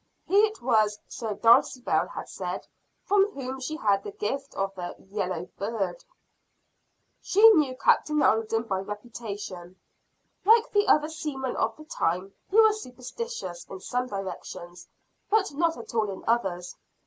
[0.25, 2.65] He it was, so Dulcibel had said,
[3.03, 6.03] from whom she had the gift of the "yellow bird."
[7.21, 9.75] She knew Captain Alden by reputation.
[10.43, 14.87] Like the other seamen of the time he was superstitious in some directions,
[15.29, 16.75] but not at all in others.